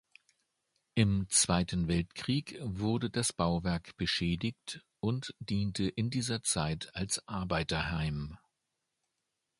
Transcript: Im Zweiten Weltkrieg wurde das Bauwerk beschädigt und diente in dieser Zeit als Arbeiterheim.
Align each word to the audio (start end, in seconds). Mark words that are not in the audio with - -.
Im 0.95 1.27
Zweiten 1.29 1.87
Weltkrieg 1.87 2.57
wurde 2.61 3.11
das 3.11 3.31
Bauwerk 3.33 3.95
beschädigt 3.97 4.83
und 4.99 5.35
diente 5.37 5.87
in 5.89 6.09
dieser 6.09 6.41
Zeit 6.41 6.89
als 6.95 7.21
Arbeiterheim. 7.27 8.39